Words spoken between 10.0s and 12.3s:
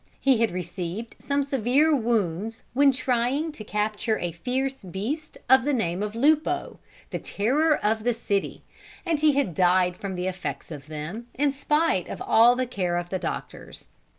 the effects of them in spite of